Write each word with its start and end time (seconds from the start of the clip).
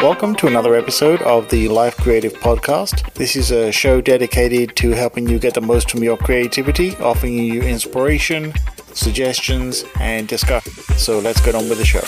Welcome 0.00 0.36
to 0.36 0.46
another 0.46 0.74
episode 0.74 1.20
of 1.22 1.48
the 1.50 1.68
Life 1.68 1.96
Creative 1.96 2.32
Podcast. 2.32 3.12
This 3.14 3.34
is 3.34 3.50
a 3.50 3.72
show 3.72 4.00
dedicated 4.00 4.76
to 4.76 4.90
helping 4.90 5.28
you 5.28 5.38
get 5.38 5.54
the 5.54 5.60
most 5.60 5.90
from 5.90 6.02
your 6.02 6.16
creativity, 6.16 6.94
offering 6.96 7.36
you 7.36 7.62
inspiration, 7.62 8.52
suggestions, 8.92 9.84
and 10.00 10.28
discussion. 10.28 10.72
So 10.96 11.18
let's 11.18 11.44
get 11.44 11.54
on 11.54 11.68
with 11.68 11.78
the 11.78 11.84
show. 11.84 12.02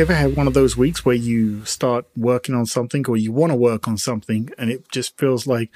Ever 0.00 0.14
had 0.14 0.36
one 0.36 0.46
of 0.46 0.54
those 0.54 0.76
weeks 0.76 1.04
where 1.04 1.14
you 1.14 1.64
start 1.64 2.04
working 2.16 2.54
on 2.54 2.66
something 2.66 3.04
or 3.08 3.16
you 3.16 3.32
want 3.32 3.52
to 3.52 3.56
work 3.56 3.88
on 3.88 3.96
something 3.96 4.50
and 4.58 4.70
it 4.70 4.88
just 4.90 5.16
feels 5.18 5.46
like, 5.46 5.70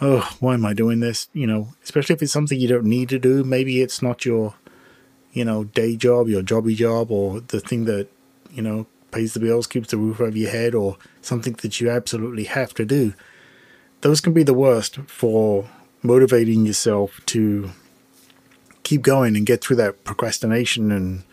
oh, 0.00 0.36
why 0.40 0.54
am 0.54 0.64
I 0.64 0.74
doing 0.74 1.00
this? 1.00 1.28
You 1.32 1.46
know, 1.46 1.68
especially 1.82 2.14
if 2.14 2.22
it's 2.22 2.32
something 2.32 2.58
you 2.58 2.68
don't 2.68 2.84
need 2.84 3.08
to 3.10 3.18
do. 3.18 3.44
Maybe 3.44 3.82
it's 3.82 4.02
not 4.02 4.24
your, 4.24 4.54
you 5.32 5.44
know, 5.44 5.64
day 5.64 5.96
job, 5.96 6.28
your 6.28 6.42
jobby 6.42 6.74
job, 6.74 7.10
or 7.10 7.40
the 7.40 7.60
thing 7.60 7.84
that, 7.86 8.08
you 8.50 8.62
know, 8.62 8.86
pays 9.10 9.34
the 9.34 9.40
bills, 9.40 9.66
keeps 9.66 9.90
the 9.90 9.96
roof 9.96 10.20
over 10.20 10.36
your 10.36 10.50
head, 10.50 10.74
or 10.74 10.96
something 11.22 11.54
that 11.54 11.80
you 11.80 11.90
absolutely 11.90 12.44
have 12.44 12.74
to 12.74 12.84
do. 12.84 13.14
Those 14.02 14.20
can 14.20 14.32
be 14.32 14.42
the 14.42 14.54
worst 14.54 14.96
for 15.06 15.68
motivating 16.02 16.66
yourself 16.66 17.20
to 17.26 17.70
keep 18.84 19.02
going 19.02 19.36
and 19.36 19.44
get 19.44 19.60
through 19.60 19.76
that 19.76 20.04
procrastination 20.04 20.92
and 20.92 21.24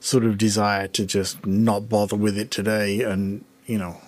sort 0.00 0.24
of 0.24 0.38
desire 0.38 0.86
to 0.86 1.04
just 1.04 1.44
not 1.44 1.88
bother 1.88 2.16
with 2.16 2.38
it 2.38 2.50
today 2.50 3.02
and, 3.02 3.44
you 3.66 3.76
know, 3.76 4.00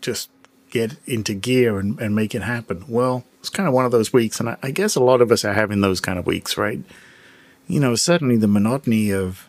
just 0.00 0.30
get 0.70 0.96
into 1.06 1.34
gear 1.34 1.78
and, 1.78 1.98
and 2.00 2.14
make 2.14 2.34
it 2.34 2.42
happen. 2.42 2.84
Well, 2.88 3.24
it's 3.40 3.50
kind 3.50 3.68
of 3.68 3.74
one 3.74 3.84
of 3.84 3.92
those 3.92 4.12
weeks, 4.12 4.40
and 4.40 4.50
I, 4.50 4.56
I 4.62 4.70
guess 4.70 4.96
a 4.96 5.02
lot 5.02 5.20
of 5.20 5.30
us 5.30 5.44
are 5.44 5.54
having 5.54 5.80
those 5.80 6.00
kind 6.00 6.18
of 6.18 6.26
weeks, 6.26 6.56
right? 6.56 6.80
You 7.68 7.80
know, 7.80 7.94
certainly 7.94 8.36
the 8.36 8.48
monotony 8.48 9.10
of, 9.10 9.48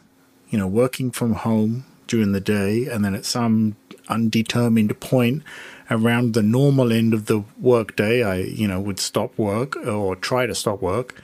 you 0.49 0.57
know, 0.57 0.67
working 0.67 1.12
from 1.12 1.34
home, 1.34 1.85
during 2.07 2.32
the 2.32 2.41
day, 2.41 2.88
and 2.88 3.05
then 3.05 3.13
at 3.13 3.26
some 3.26 3.76
undetermined 4.10 4.99
point 4.99 5.43
around 5.91 6.34
the 6.34 6.41
normal 6.41 6.91
end 6.91 7.13
of 7.13 7.26
the 7.26 7.43
workday, 7.60 8.23
I 8.23 8.38
you 8.38 8.68
know 8.68 8.79
would 8.79 8.99
stop 8.99 9.38
work 9.38 9.76
or 9.76 10.15
try 10.15 10.45
to 10.48 10.55
stop 10.55 10.82
work, 10.82 11.21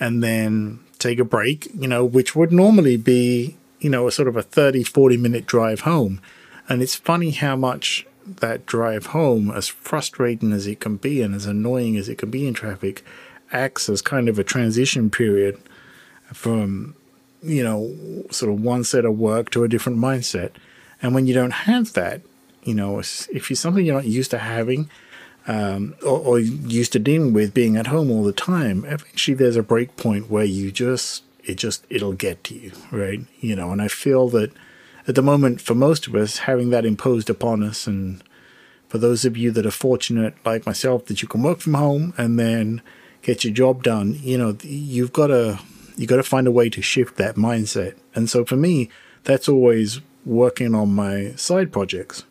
and 0.00 0.22
then 0.22 0.80
take 0.98 1.18
a 1.18 1.24
break. 1.24 1.68
You 1.74 1.88
know, 1.88 2.04
which 2.04 2.34
would 2.34 2.52
normally 2.52 2.96
be 2.96 3.56
you 3.78 3.90
know 3.90 4.08
a 4.08 4.12
sort 4.12 4.28
of 4.28 4.36
a 4.36 4.42
30, 4.42 4.82
40 4.82 5.16
minute 5.16 5.46
drive 5.46 5.80
home, 5.80 6.20
and 6.68 6.82
it's 6.82 6.96
funny 6.96 7.30
how 7.30 7.54
much 7.54 8.06
that 8.26 8.66
drive 8.66 9.06
home, 9.06 9.50
as 9.50 9.68
frustrating 9.68 10.52
as 10.52 10.66
it 10.66 10.80
can 10.80 10.96
be 10.96 11.22
and 11.22 11.34
as 11.34 11.46
annoying 11.46 11.96
as 11.96 12.08
it 12.08 12.18
can 12.18 12.30
be 12.30 12.46
in 12.46 12.54
traffic, 12.54 13.04
acts 13.52 13.88
as 13.88 14.02
kind 14.02 14.28
of 14.28 14.38
a 14.38 14.44
transition 14.44 15.10
period 15.10 15.60
from 16.32 16.94
you 17.44 17.62
know, 17.62 17.94
sort 18.30 18.50
of 18.50 18.62
one 18.62 18.84
set 18.84 19.04
of 19.04 19.18
work 19.18 19.50
to 19.50 19.64
a 19.64 19.68
different 19.68 19.98
mindset. 19.98 20.52
And 21.02 21.14
when 21.14 21.26
you 21.26 21.34
don't 21.34 21.52
have 21.52 21.92
that, 21.92 22.22
you 22.62 22.74
know, 22.74 22.98
if 22.98 23.50
you're 23.50 23.56
something 23.56 23.84
you're 23.84 23.94
not 23.94 24.06
used 24.06 24.30
to 24.30 24.38
having 24.38 24.88
um, 25.46 25.94
or, 26.02 26.18
or, 26.20 26.38
used 26.38 26.94
to 26.94 26.98
dealing 26.98 27.34
with 27.34 27.52
being 27.52 27.76
at 27.76 27.88
home 27.88 28.10
all 28.10 28.24
the 28.24 28.32
time, 28.32 28.86
eventually 28.86 29.34
there's 29.34 29.56
a 29.56 29.62
break 29.62 29.94
point 29.98 30.30
where 30.30 30.44
you 30.44 30.72
just, 30.72 31.22
it 31.44 31.56
just, 31.56 31.84
it'll 31.90 32.14
get 32.14 32.42
to 32.44 32.54
you, 32.54 32.72
right? 32.90 33.20
You 33.40 33.54
know, 33.54 33.70
and 33.70 33.82
I 33.82 33.88
feel 33.88 34.30
that 34.30 34.50
at 35.06 35.14
the 35.14 35.22
moment, 35.22 35.60
for 35.60 35.74
most 35.74 36.06
of 36.06 36.14
us, 36.14 36.38
having 36.38 36.70
that 36.70 36.86
imposed 36.86 37.28
upon 37.28 37.62
us, 37.62 37.86
and 37.86 38.22
for 38.88 38.98
those 38.98 39.24
of 39.24 39.36
you 39.36 39.50
that 39.50 39.66
are 39.66 39.70
fortunate, 39.70 40.34
like 40.44 40.66
myself, 40.66 41.06
that 41.06 41.20
you 41.20 41.28
can 41.28 41.42
work 41.42 41.60
from 41.60 41.74
home 41.74 42.14
and 42.16 42.38
then 42.38 42.80
get 43.22 43.44
your 43.44 43.52
job 43.52 43.82
done, 43.82 44.18
you 44.22 44.38
know, 44.38 44.56
you've 44.62 45.12
got 45.12 45.28
to 45.28 45.58
you've 45.96 46.08
got 46.08 46.16
to 46.16 46.22
find 46.22 46.46
a 46.46 46.52
way 46.52 46.68
to 46.70 46.82
shift 46.82 47.16
that 47.16 47.36
mindset. 47.36 47.96
And 48.14 48.28
so 48.28 48.44
for 48.44 48.56
me, 48.56 48.88
that's 49.24 49.48
always 49.48 50.00
working 50.24 50.74
on 50.74 50.94
my 50.94 51.32
side 51.36 51.72
projects. 51.72 52.24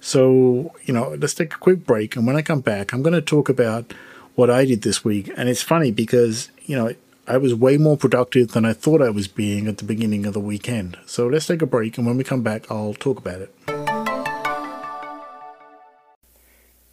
So, 0.00 0.74
you 0.84 0.94
know, 0.94 1.16
let's 1.18 1.34
take 1.34 1.54
a 1.54 1.58
quick 1.58 1.86
break. 1.86 2.16
And 2.16 2.26
when 2.26 2.36
I 2.36 2.42
come 2.42 2.60
back, 2.60 2.92
I'm 2.92 3.02
going 3.02 3.14
to 3.14 3.20
talk 3.20 3.48
about 3.48 3.92
what 4.34 4.50
I 4.50 4.64
did 4.64 4.82
this 4.82 5.04
week. 5.04 5.30
And 5.36 5.48
it's 5.48 5.62
funny 5.62 5.90
because, 5.90 6.50
you 6.64 6.76
know, 6.76 6.94
I 7.30 7.36
was 7.36 7.54
way 7.54 7.76
more 7.76 7.96
productive 7.96 8.48
than 8.48 8.64
I 8.64 8.72
thought 8.72 9.00
I 9.00 9.10
was 9.10 9.28
being 9.28 9.68
at 9.68 9.78
the 9.78 9.84
beginning 9.84 10.26
of 10.26 10.34
the 10.34 10.40
weekend. 10.40 10.98
So 11.06 11.28
let's 11.28 11.46
take 11.46 11.62
a 11.62 11.66
break. 11.66 11.96
And 11.96 12.04
when 12.04 12.16
we 12.16 12.24
come 12.24 12.42
back, 12.42 12.68
I'll 12.68 12.94
talk 12.94 13.20
about 13.20 13.40
it. 13.40 13.54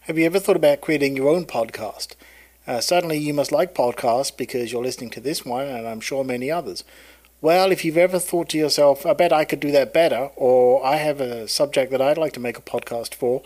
Have 0.02 0.20
you 0.20 0.28
ever 0.28 0.40
thought 0.40 0.56
about 0.56 0.82
creating 0.82 1.16
your 1.16 1.30
own 1.30 1.46
podcast? 1.46 2.14
Uh, 2.68 2.82
certainly, 2.82 3.18
you 3.18 3.34
must 3.34 3.52
like 3.52 3.74
podcasts 3.74 4.36
because 4.38 4.72
you're 4.72 4.84
listening 4.84 5.10
to 5.10 5.20
this 5.20 5.44
one, 5.44 5.66
and 5.66 5.88
I'm 5.88 6.02
sure 6.02 6.24
many 6.24 6.52
others. 6.52 6.84
Well, 7.42 7.72
if 7.72 7.84
you've 7.84 7.98
ever 7.98 8.20
thought 8.20 8.50
to 8.50 8.60
yourself, 8.60 9.08
I 9.08 9.14
bet 9.14 9.34
I 9.34 9.44
could 9.44 9.60
do 9.60 9.72
that 9.72 9.92
better, 9.92 10.30
or 10.36 10.86
I 10.86 10.98
have 10.98 11.20
a 11.20 11.48
subject 11.48 11.92
that 11.92 12.02
I'd 12.02 12.20
like 12.20 12.34
to 12.34 12.40
make 12.40 12.60
a 12.60 12.62
podcast 12.62 13.16
for, 13.16 13.42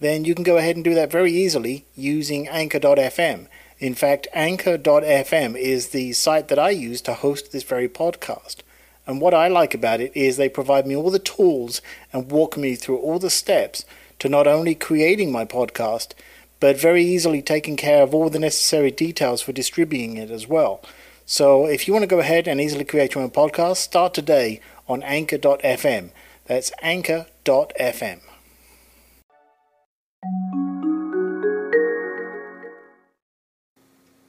then 0.00 0.24
you 0.24 0.34
can 0.34 0.44
go 0.44 0.56
ahead 0.56 0.76
and 0.76 0.84
do 0.84 0.94
that 0.94 1.12
very 1.12 1.30
easily 1.30 1.84
using 1.94 2.48
Anchor.fm. 2.48 3.48
In 3.82 3.96
fact, 3.96 4.28
Anchor.fm 4.32 5.58
is 5.58 5.88
the 5.88 6.12
site 6.12 6.46
that 6.46 6.58
I 6.58 6.70
use 6.70 7.00
to 7.00 7.14
host 7.14 7.50
this 7.50 7.64
very 7.64 7.88
podcast. 7.88 8.58
And 9.08 9.20
what 9.20 9.34
I 9.34 9.48
like 9.48 9.74
about 9.74 10.00
it 10.00 10.16
is 10.16 10.36
they 10.36 10.48
provide 10.48 10.86
me 10.86 10.94
all 10.94 11.10
the 11.10 11.18
tools 11.18 11.82
and 12.12 12.30
walk 12.30 12.56
me 12.56 12.76
through 12.76 12.98
all 12.98 13.18
the 13.18 13.28
steps 13.28 13.84
to 14.20 14.28
not 14.28 14.46
only 14.46 14.76
creating 14.76 15.32
my 15.32 15.44
podcast, 15.44 16.12
but 16.60 16.78
very 16.78 17.02
easily 17.02 17.42
taking 17.42 17.74
care 17.74 18.04
of 18.04 18.14
all 18.14 18.30
the 18.30 18.38
necessary 18.38 18.92
details 18.92 19.42
for 19.42 19.50
distributing 19.50 20.16
it 20.16 20.30
as 20.30 20.46
well. 20.46 20.80
So 21.26 21.66
if 21.66 21.88
you 21.88 21.92
want 21.92 22.04
to 22.04 22.06
go 22.06 22.20
ahead 22.20 22.46
and 22.46 22.60
easily 22.60 22.84
create 22.84 23.16
your 23.16 23.24
own 23.24 23.30
podcast, 23.30 23.78
start 23.78 24.14
today 24.14 24.60
on 24.86 25.02
anchor.fm. 25.02 26.10
That's 26.46 26.70
anchor.fm. 26.82 28.20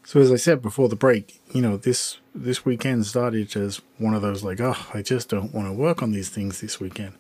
So 0.06 0.20
as 0.20 0.32
I 0.32 0.36
said 0.36 0.62
before 0.62 0.90
the 0.90 0.96
break, 0.96 1.40
you 1.54 1.62
know, 1.62 1.78
this 1.78 2.18
this 2.36 2.66
weekend 2.66 3.06
started 3.06 3.56
as 3.56 3.82
one 3.98 4.14
of 4.14 4.22
those 4.22 4.44
like, 4.44 4.60
oh, 4.60 4.88
I 4.94 5.02
just 5.02 5.30
don't 5.30 5.54
want 5.54 5.68
to 5.68 5.74
work 5.74 6.02
on 6.02 6.12
these 6.12 6.30
things 6.30 6.62
this 6.62 6.80
weekend 6.80 7.14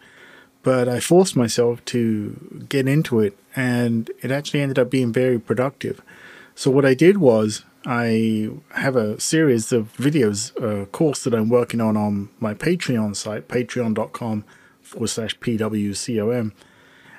but 0.63 0.87
I 0.87 1.01
forced 1.01 1.35
myself 1.35 1.83
to 1.85 2.65
get 2.69 2.87
into 2.87 3.19
it, 3.19 3.37
and 3.55 4.09
it 4.21 4.31
actually 4.31 4.61
ended 4.61 4.79
up 4.79 4.89
being 4.89 5.11
very 5.11 5.37
productive. 5.37 6.01
So 6.55 6.71
what 6.71 6.85
I 6.85 6.93
did 6.93 7.17
was 7.17 7.63
I 7.85 8.49
have 8.71 8.95
a 8.95 9.19
series 9.19 9.73
of 9.73 9.93
videos, 9.97 10.55
a 10.61 10.85
course 10.87 11.23
that 11.25 11.33
I'm 11.33 11.49
working 11.49 11.81
on 11.81 11.97
on 11.97 12.29
my 12.39 12.53
Patreon 12.53 13.15
site, 13.15 13.49
patreon.com 13.49 14.45
forward 14.81 15.07
slash 15.07 15.37
pwcom. 15.39 16.53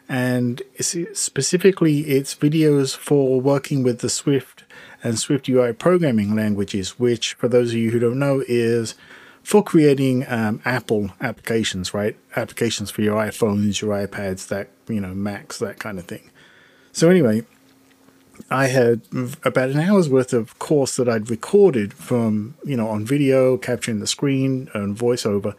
And 0.09 0.63
specifically, 0.77 2.01
it's 2.01 2.35
videos 2.35 2.95
for 2.95 3.41
working 3.41 3.83
with 3.83 4.01
the 4.01 4.11
Swift 4.11 4.65
and 5.03 5.19
Swift 5.19 5.49
UI 5.49 5.73
programming 5.73 6.35
languages, 6.35 6.99
which, 6.99 7.35
for 7.35 7.49
those 7.49 7.71
of 7.71 7.77
you 7.77 7.91
who 7.91 7.99
don't 7.99 8.19
know, 8.19 8.43
is 8.47 8.95
for 9.43 9.63
creating 9.63 10.25
um, 10.29 10.61
Apple 10.65 11.11
applications, 11.21 11.95
right? 11.95 12.17
Applications 12.37 12.91
for 12.91 13.03
your 13.03 13.17
iPhones, 13.17 13.81
your 13.81 13.95
iPads, 14.07 14.49
that 14.49 14.69
you 14.89 15.01
know, 15.01 15.15
Macs, 15.15 15.59
that 15.59 15.79
kind 15.79 15.99
of 15.99 16.07
thing. 16.07 16.31
So 16.93 17.09
anyway, 17.09 17.45
I 18.51 18.67
had 18.67 19.03
about 19.43 19.71
an 19.71 19.81
hour's 19.81 20.09
worth 20.09 20.33
of 20.33 20.59
course 20.59 20.97
that 20.97 21.09
I'd 21.09 21.31
recorded 21.31 21.95
from 21.95 22.57
you 22.65 22.77
know 22.77 22.89
on 22.89 23.07
video, 23.07 23.57
capturing 23.57 24.01
the 24.01 24.07
screen 24.07 24.69
and 24.75 24.97
voiceover, 24.97 25.55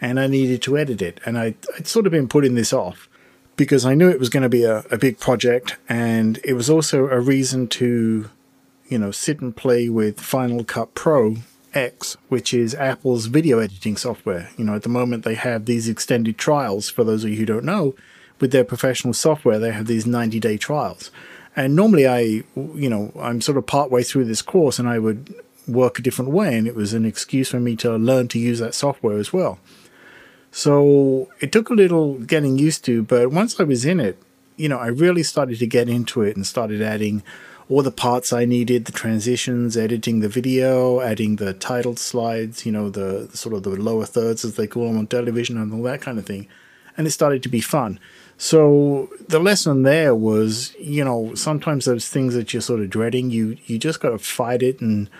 and 0.00 0.18
I 0.18 0.26
needed 0.26 0.62
to 0.62 0.78
edit 0.78 1.00
it, 1.00 1.20
and 1.24 1.38
I, 1.38 1.54
I'd 1.76 1.86
sort 1.86 2.06
of 2.06 2.12
been 2.12 2.28
putting 2.28 2.54
this 2.54 2.72
off 2.72 3.08
because 3.56 3.84
I 3.84 3.94
knew 3.94 4.08
it 4.08 4.18
was 4.18 4.28
going 4.28 4.42
to 4.42 4.48
be 4.48 4.64
a, 4.64 4.78
a 4.90 4.98
big 4.98 5.18
project, 5.18 5.76
and 5.88 6.38
it 6.44 6.54
was 6.54 6.68
also 6.68 7.08
a 7.08 7.20
reason 7.20 7.68
to 7.68 8.30
you 8.88 8.98
know 8.98 9.10
sit 9.10 9.40
and 9.40 9.56
play 9.56 9.88
with 9.88 10.20
Final 10.20 10.64
Cut 10.64 10.94
Pro 10.94 11.36
X, 11.74 12.16
which 12.28 12.54
is 12.54 12.74
Apple's 12.74 13.26
video 13.26 13.58
editing 13.58 13.96
software. 13.96 14.50
You 14.56 14.64
know, 14.64 14.74
at 14.74 14.82
the 14.82 14.88
moment 14.88 15.24
they 15.24 15.34
have 15.34 15.66
these 15.66 15.88
extended 15.88 16.38
trials. 16.38 16.88
For 16.88 17.04
those 17.04 17.24
of 17.24 17.30
you 17.30 17.36
who 17.36 17.46
don't 17.46 17.64
know, 17.64 17.94
with 18.40 18.52
their 18.52 18.64
professional 18.64 19.14
software, 19.14 19.58
they 19.58 19.72
have 19.72 19.86
these 19.86 20.06
90 20.06 20.40
day 20.40 20.56
trials. 20.56 21.10
And 21.56 21.76
normally 21.76 22.06
I, 22.06 22.18
you 22.56 22.88
know, 22.90 23.12
I'm 23.18 23.40
sort 23.40 23.58
of 23.58 23.66
partway 23.66 24.02
through 24.02 24.24
this 24.24 24.42
course 24.42 24.78
and 24.78 24.88
I 24.88 24.98
would 24.98 25.34
work 25.68 25.98
a 25.98 26.02
different 26.02 26.30
way. 26.30 26.56
And 26.56 26.66
it 26.66 26.74
was 26.74 26.94
an 26.94 27.04
excuse 27.04 27.50
for 27.50 27.60
me 27.60 27.76
to 27.76 27.96
learn 27.96 28.28
to 28.28 28.38
use 28.38 28.58
that 28.58 28.74
software 28.74 29.18
as 29.18 29.32
well. 29.32 29.58
So 30.56 31.28
it 31.40 31.50
took 31.50 31.68
a 31.68 31.74
little 31.74 32.14
getting 32.20 32.56
used 32.56 32.84
to, 32.84 33.02
but 33.02 33.32
once 33.32 33.58
I 33.58 33.64
was 33.64 33.84
in 33.84 33.98
it, 33.98 34.16
you 34.56 34.68
know, 34.68 34.78
I 34.78 34.86
really 34.86 35.24
started 35.24 35.58
to 35.58 35.66
get 35.66 35.88
into 35.88 36.22
it 36.22 36.36
and 36.36 36.46
started 36.46 36.80
adding 36.80 37.24
all 37.68 37.82
the 37.82 37.90
parts 37.90 38.32
I 38.32 38.44
needed, 38.44 38.84
the 38.84 38.92
transitions, 38.92 39.76
editing 39.76 40.20
the 40.20 40.28
video, 40.28 41.00
adding 41.00 41.36
the 41.36 41.54
title 41.54 41.96
slides, 41.96 42.64
you 42.64 42.70
know, 42.70 42.88
the, 42.88 43.26
the 43.32 43.36
sort 43.36 43.56
of 43.56 43.64
the 43.64 43.70
lower 43.70 44.06
thirds 44.06 44.44
as 44.44 44.54
they 44.54 44.68
call 44.68 44.86
them 44.86 44.96
on 44.96 45.08
television 45.08 45.58
and 45.58 45.74
all 45.74 45.82
that 45.82 46.00
kind 46.00 46.20
of 46.20 46.26
thing. 46.26 46.46
And 46.96 47.08
it 47.08 47.10
started 47.10 47.42
to 47.42 47.48
be 47.48 47.60
fun. 47.60 47.98
So 48.38 49.10
the 49.26 49.40
lesson 49.40 49.82
there 49.82 50.14
was, 50.14 50.72
you 50.78 51.04
know, 51.04 51.34
sometimes 51.34 51.86
those 51.86 52.08
things 52.08 52.34
that 52.34 52.54
you're 52.54 52.60
sort 52.60 52.80
of 52.80 52.90
dreading, 52.90 53.32
you 53.32 53.56
you 53.66 53.76
just 53.76 53.98
got 53.98 54.10
to 54.10 54.18
fight 54.18 54.62
it 54.62 54.80
and 54.80 55.10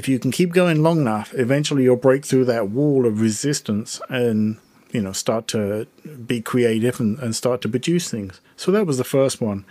if 0.00 0.08
you 0.08 0.18
can 0.18 0.30
keep 0.30 0.54
going 0.54 0.82
long 0.82 1.02
enough, 1.02 1.34
eventually 1.34 1.82
you'll 1.82 1.94
break 1.94 2.24
through 2.24 2.46
that 2.46 2.70
wall 2.70 3.04
of 3.04 3.20
resistance 3.20 4.00
and 4.08 4.56
you 4.92 5.02
know 5.02 5.12
start 5.12 5.46
to 5.48 5.86
be 6.26 6.40
creative 6.40 6.98
and, 7.00 7.18
and 7.18 7.36
start 7.36 7.60
to 7.60 7.68
produce 7.68 8.10
things. 8.10 8.40
So 8.56 8.72
that 8.72 8.86
was 8.86 8.96
the 8.96 9.04
first 9.04 9.42
one, 9.42 9.66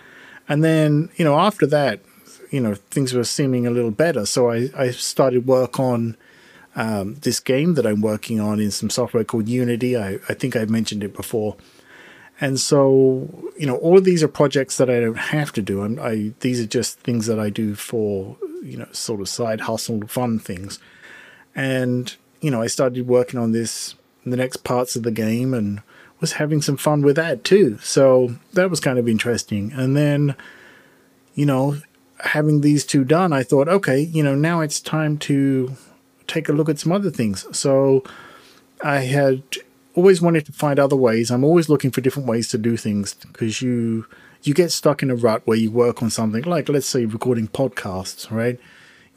and 0.47 0.63
then 0.63 1.09
you 1.15 1.25
know 1.25 1.39
after 1.39 1.65
that, 1.77 2.01
you 2.51 2.61
know 2.61 2.75
things 2.75 3.11
were 3.11 3.23
seeming 3.23 3.65
a 3.65 3.71
little 3.71 3.89
better. 3.89 4.23
So 4.27 4.51
I 4.51 4.69
I 4.77 4.91
started 4.91 5.47
work 5.47 5.79
on. 5.79 6.15
Um, 6.75 7.15
this 7.15 7.39
game 7.41 7.73
that 7.73 7.85
I'm 7.85 7.99
working 7.99 8.39
on 8.39 8.59
in 8.59 8.69
some 8.71 8.91
software 8.91 9.23
called 9.23 9.49
Unity. 9.49 9.97
I, 9.97 10.19
I 10.29 10.33
think 10.35 10.55
I've 10.55 10.69
mentioned 10.69 11.03
it 11.03 11.13
before. 11.13 11.57
And 12.39 12.59
so, 12.59 13.27
you 13.57 13.65
know, 13.65 13.75
all 13.77 13.97
of 13.97 14.05
these 14.05 14.23
are 14.23 14.29
projects 14.29 14.77
that 14.77 14.89
I 14.89 14.99
don't 14.99 15.17
have 15.17 15.51
to 15.53 15.61
do. 15.63 15.81
I'm, 15.81 15.99
I 15.99 16.31
these 16.39 16.61
are 16.61 16.67
just 16.67 16.99
things 16.99 17.25
that 17.25 17.39
I 17.39 17.49
do 17.49 17.73
for 17.75 18.37
you 18.63 18.77
know 18.77 18.87
sort 18.91 19.21
of 19.21 19.29
side 19.29 19.61
hustle 19.61 20.07
fun 20.07 20.39
things. 20.39 20.79
And 21.55 22.15
you 22.41 22.51
know, 22.51 22.61
I 22.61 22.67
started 22.67 23.07
working 23.07 23.39
on 23.39 23.51
this 23.51 23.95
the 24.25 24.37
next 24.37 24.57
parts 24.63 24.95
of 24.95 25.03
the 25.03 25.11
game 25.11 25.53
and 25.53 25.81
was 26.19 26.33
having 26.33 26.61
some 26.61 26.77
fun 26.77 27.01
with 27.01 27.15
that 27.15 27.43
too. 27.43 27.77
So 27.81 28.35
that 28.53 28.69
was 28.69 28.79
kind 28.79 28.99
of 28.99 29.07
interesting. 29.07 29.71
And 29.73 29.95
then, 29.95 30.35
you 31.33 31.45
know, 31.45 31.77
having 32.19 32.61
these 32.61 32.85
two 32.85 33.03
done, 33.03 33.31
I 33.31 33.43
thought, 33.43 33.67
okay, 33.69 33.99
you 33.99 34.21
know, 34.21 34.35
now 34.35 34.61
it's 34.61 34.81
time 34.81 35.17
to 35.19 35.75
take 36.27 36.49
a 36.49 36.53
look 36.53 36.69
at 36.69 36.79
some 36.79 36.91
other 36.91 37.09
things. 37.09 37.45
So 37.57 38.03
I 38.83 38.99
had 39.01 39.41
always 39.95 40.21
wanted 40.21 40.45
to 40.45 40.51
find 40.51 40.79
other 40.79 40.95
ways. 40.95 41.31
I'm 41.31 41.43
always 41.43 41.69
looking 41.69 41.91
for 41.91 42.01
different 42.01 42.27
ways 42.27 42.49
to 42.49 42.57
do 42.57 42.77
things 42.77 43.13
because 43.13 43.61
you 43.61 44.05
you 44.43 44.53
get 44.53 44.71
stuck 44.71 45.03
in 45.03 45.11
a 45.11 45.15
rut 45.15 45.41
where 45.45 45.57
you 45.57 45.71
work 45.71 46.01
on 46.01 46.09
something 46.09 46.43
like 46.43 46.69
let's 46.69 46.87
say 46.87 47.05
recording 47.05 47.47
podcasts, 47.47 48.31
right? 48.31 48.59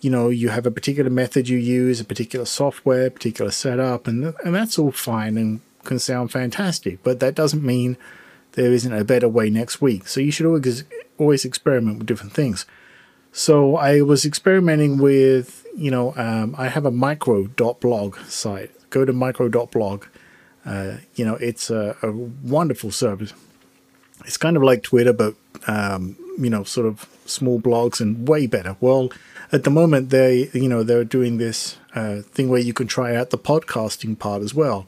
You 0.00 0.10
know, 0.10 0.30
you 0.30 0.48
have 0.48 0.66
a 0.66 0.70
particular 0.70 1.10
method 1.10 1.48
you 1.48 1.58
use, 1.58 2.00
a 2.00 2.04
particular 2.04 2.44
software, 2.44 3.08
particular 3.10 3.50
setup, 3.50 4.06
and 4.06 4.34
and 4.44 4.54
that's 4.54 4.78
all 4.78 4.92
fine 4.92 5.36
and 5.36 5.60
can 5.84 5.98
sound 5.98 6.30
fantastic, 6.30 7.02
but 7.02 7.20
that 7.20 7.34
doesn't 7.34 7.62
mean 7.62 7.96
there 8.52 8.72
isn't 8.72 8.92
a 8.92 9.04
better 9.04 9.28
way 9.28 9.50
next 9.50 9.80
week. 9.80 10.06
So 10.06 10.20
you 10.20 10.32
should 10.32 10.46
always 10.46 10.84
always 11.18 11.44
experiment 11.44 11.98
with 11.98 12.06
different 12.06 12.32
things. 12.32 12.66
So 13.34 13.76
I 13.76 14.02
was 14.02 14.26
experimenting 14.26 14.98
with, 14.98 15.66
you 15.74 15.90
know, 15.90 16.14
um, 16.16 16.54
I 16.58 16.68
have 16.68 16.84
a 16.84 16.90
micro.blog 16.90 18.18
site. 18.26 18.70
Go 18.90 19.06
to 19.06 19.12
micro.blog 19.12 20.04
uh, 20.64 20.98
you 21.14 21.24
know, 21.24 21.34
it's 21.34 21.70
a, 21.70 21.96
a, 22.02 22.12
wonderful 22.12 22.90
service. 22.90 23.32
It's 24.26 24.36
kind 24.36 24.56
of 24.56 24.62
like 24.62 24.82
Twitter, 24.82 25.12
but 25.12 25.34
um, 25.66 26.16
you 26.38 26.50
know, 26.50 26.64
sort 26.64 26.86
of 26.86 27.08
small 27.26 27.60
blogs 27.60 28.00
and 28.00 28.28
way 28.28 28.46
better. 28.46 28.76
Well, 28.80 29.10
at 29.50 29.64
the 29.64 29.70
moment, 29.70 30.10
they 30.10 30.50
you 30.52 30.68
know 30.68 30.82
they're 30.82 31.04
doing 31.04 31.38
this 31.38 31.76
uh, 31.94 32.22
thing 32.22 32.48
where 32.48 32.60
you 32.60 32.72
can 32.72 32.86
try 32.86 33.14
out 33.14 33.30
the 33.30 33.38
podcasting 33.38 34.18
part 34.18 34.42
as 34.42 34.54
well, 34.54 34.86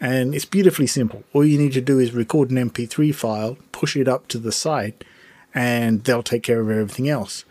and 0.00 0.34
it's 0.34 0.44
beautifully 0.44 0.86
simple. 0.86 1.24
All 1.32 1.44
you 1.44 1.58
need 1.58 1.72
to 1.72 1.80
do 1.80 1.98
is 1.98 2.12
record 2.12 2.50
an 2.50 2.70
MP3 2.70 3.14
file, 3.14 3.56
push 3.72 3.96
it 3.96 4.08
up 4.08 4.28
to 4.28 4.38
the 4.38 4.52
site, 4.52 5.04
and 5.54 6.04
they'll 6.04 6.22
take 6.22 6.42
care 6.42 6.60
of 6.60 6.70
everything 6.70 7.08
else. 7.08 7.44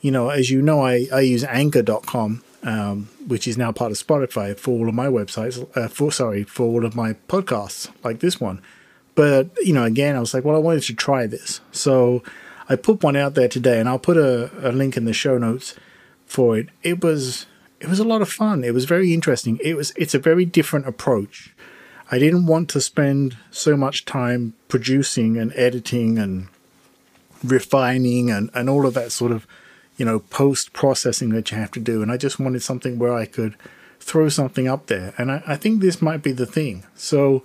You 0.00 0.10
know, 0.10 0.30
as 0.30 0.50
you 0.50 0.62
know, 0.62 0.84
I, 0.84 1.06
I 1.12 1.20
use 1.20 1.44
Anchor.com 1.44 2.42
um, 2.62 3.08
which 3.26 3.48
is 3.48 3.58
now 3.58 3.72
part 3.72 3.90
of 3.90 3.98
Spotify 3.98 4.56
for 4.56 4.70
all 4.70 4.88
of 4.88 4.94
my 4.94 5.06
websites. 5.06 5.66
Uh, 5.76 5.88
for 5.88 6.12
sorry, 6.12 6.44
for 6.44 6.64
all 6.64 6.84
of 6.84 6.94
my 6.94 7.14
podcasts 7.28 7.90
like 8.04 8.20
this 8.20 8.40
one. 8.40 8.62
But 9.14 9.50
you 9.62 9.72
know, 9.72 9.84
again, 9.84 10.16
I 10.16 10.20
was 10.20 10.32
like, 10.34 10.44
well, 10.44 10.56
I 10.56 10.60
wanted 10.60 10.82
to 10.84 10.94
try 10.94 11.26
this, 11.26 11.60
so 11.70 12.22
I 12.68 12.76
put 12.76 13.02
one 13.02 13.16
out 13.16 13.34
there 13.34 13.48
today, 13.48 13.78
and 13.78 13.88
I'll 13.88 13.98
put 13.98 14.16
a, 14.16 14.50
a 14.68 14.72
link 14.72 14.96
in 14.96 15.04
the 15.04 15.12
show 15.12 15.38
notes 15.38 15.74
for 16.26 16.58
it. 16.58 16.68
It 16.82 17.02
was 17.02 17.46
it 17.80 17.88
was 17.88 17.98
a 17.98 18.04
lot 18.04 18.22
of 18.22 18.30
fun. 18.30 18.64
It 18.64 18.74
was 18.74 18.84
very 18.84 19.12
interesting. 19.12 19.58
It 19.62 19.76
was 19.76 19.92
it's 19.96 20.14
a 20.14 20.18
very 20.18 20.44
different 20.44 20.86
approach. 20.86 21.54
I 22.10 22.18
didn't 22.18 22.46
want 22.46 22.68
to 22.70 22.80
spend 22.80 23.36
so 23.50 23.76
much 23.76 24.04
time 24.04 24.54
producing 24.68 25.38
and 25.38 25.52
editing 25.54 26.18
and 26.18 26.48
refining 27.42 28.30
and, 28.30 28.50
and 28.52 28.68
all 28.68 28.86
of 28.86 28.92
that 28.94 29.12
sort 29.12 29.32
of 29.32 29.46
you 29.96 30.04
know, 30.04 30.18
post 30.18 30.72
processing 30.72 31.30
that 31.30 31.50
you 31.50 31.56
have 31.56 31.70
to 31.72 31.80
do. 31.80 32.02
And 32.02 32.10
I 32.10 32.16
just 32.16 32.40
wanted 32.40 32.62
something 32.62 32.98
where 32.98 33.14
I 33.14 33.26
could 33.26 33.56
throw 34.00 34.28
something 34.28 34.66
up 34.66 34.86
there. 34.86 35.14
And 35.18 35.30
I, 35.30 35.42
I 35.46 35.56
think 35.56 35.80
this 35.80 36.02
might 36.02 36.22
be 36.22 36.32
the 36.32 36.46
thing. 36.46 36.84
So 36.94 37.42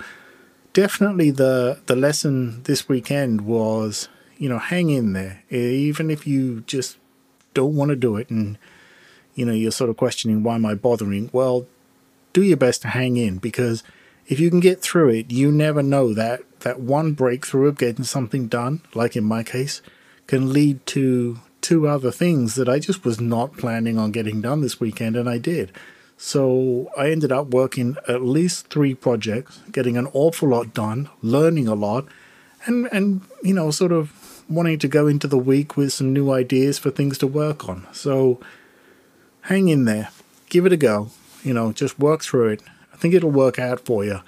definitely 0.78 1.32
the 1.32 1.80
the 1.88 1.96
lesson 1.96 2.62
this 2.64 2.88
weekend 2.88 3.42
was, 3.42 4.10
you 4.38 4.48
know, 4.48 4.60
hang 4.60 4.92
in 4.92 5.14
there. 5.14 5.44
Even 5.50 6.12
if 6.12 6.28
you 6.28 6.62
just 6.68 6.98
don't 7.56 7.76
want 7.76 7.90
to 7.90 7.96
do 7.96 8.16
it 8.16 8.30
and 8.30 8.60
you 9.34 9.44
know, 9.44 9.54
you're 9.54 9.72
sort 9.72 9.90
of 9.90 9.98
questioning 9.98 10.44
why 10.44 10.54
am 10.54 10.68
I 10.68 10.76
bothering? 10.76 11.32
Well, 11.34 11.66
do 12.32 12.44
your 12.44 12.58
best 12.58 12.84
to 12.84 12.90
hang 12.90 13.18
in 13.18 13.40
because 13.40 13.84
if 14.28 14.40
you 14.40 14.52
can 14.52 14.60
get 14.60 14.80
through 14.80 15.10
it, 15.10 15.32
you 15.32 15.52
never 15.52 15.82
know 15.82 16.14
that 16.14 16.42
that 16.60 16.80
one 16.80 17.14
breakthrough 17.14 17.70
of 17.70 17.80
getting 17.80 18.04
something 18.04 18.48
done, 18.48 18.82
like 18.94 19.16
in 19.16 19.24
my 19.24 19.42
case, 19.42 19.82
can 20.28 20.54
lead 20.54 20.86
to 20.98 21.40
two 21.60 21.88
other 21.88 22.12
things 22.12 22.54
that 22.54 22.70
I 22.70 22.78
just 22.78 23.04
was 23.04 23.20
not 23.20 23.58
planning 23.58 23.98
on 23.98 24.12
getting 24.12 24.42
done 24.42 24.62
this 24.62 24.80
weekend, 24.80 25.16
and 25.16 25.28
I 25.28 25.40
did. 25.40 25.72
So 26.18 26.90
I 26.98 27.12
ended 27.12 27.32
up 27.32 27.48
working 27.48 27.96
at 28.08 28.24
least 28.24 28.68
three 28.68 28.96
projects, 28.96 29.60
getting 29.72 29.98
an 29.98 30.08
awful 30.14 30.50
lot 30.50 30.74
done, 30.74 31.10
learning 31.22 31.68
a 31.68 31.76
lot, 31.76 32.06
and 32.66 32.90
and 32.92 33.22
you 33.44 33.54
know, 33.54 33.70
sort 33.70 33.92
of 33.92 34.12
wanting 34.50 34.80
to 34.80 34.88
go 34.88 35.08
into 35.08 35.28
the 35.28 35.38
week 35.38 35.78
with 35.78 35.94
some 35.94 36.14
new 36.14 36.32
ideas 36.32 36.80
for 36.80 36.90
things 36.90 37.18
to 37.20 37.28
work 37.28 37.70
on. 37.70 37.86
So 37.92 38.40
hang 39.42 39.68
in 39.70 39.86
there, 39.86 40.10
give 40.50 40.66
it 40.66 40.74
a 40.74 40.78
go. 40.78 41.12
You 41.44 41.54
know, 41.54 41.72
just 41.72 42.00
work 42.00 42.24
through 42.24 42.50
it. 42.50 42.62
I 42.92 42.98
think 42.98 43.14
it'll 43.14 43.30
work 43.30 43.60
out 43.60 43.80
for 43.82 44.04
you. 44.04 44.22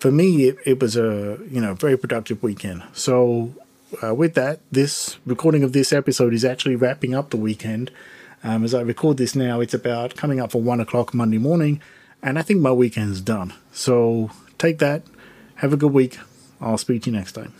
For 0.00 0.10
me, 0.10 0.48
it, 0.48 0.58
it 0.66 0.80
was 0.80 0.96
a 0.96 1.38
you 1.48 1.60
know 1.60 1.74
very 1.74 1.96
productive 1.96 2.42
weekend. 2.42 2.82
So 2.92 3.54
uh, 4.02 4.14
with 4.14 4.34
that, 4.34 4.60
this 4.72 5.18
recording 5.24 5.62
of 5.62 5.72
this 5.72 5.92
episode 5.92 6.34
is 6.34 6.44
actually 6.44 6.76
wrapping 6.76 7.14
up 7.14 7.30
the 7.30 7.36
weekend. 7.36 7.92
Um, 8.42 8.64
as 8.64 8.74
I 8.74 8.80
record 8.80 9.16
this 9.16 9.34
now, 9.34 9.60
it's 9.60 9.74
about 9.74 10.16
coming 10.16 10.40
up 10.40 10.52
for 10.52 10.62
one 10.62 10.80
o'clock 10.80 11.12
Monday 11.12 11.38
morning, 11.38 11.80
and 12.22 12.38
I 12.38 12.42
think 12.42 12.60
my 12.60 12.72
weekend's 12.72 13.20
done. 13.20 13.52
So 13.72 14.30
take 14.58 14.78
that. 14.78 15.02
Have 15.56 15.72
a 15.72 15.76
good 15.76 15.92
week. 15.92 16.18
I'll 16.60 16.78
speak 16.78 17.02
to 17.02 17.10
you 17.10 17.16
next 17.16 17.32
time. 17.32 17.52